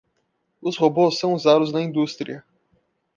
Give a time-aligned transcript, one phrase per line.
[0.59, 2.43] Os robôs são usados na indústria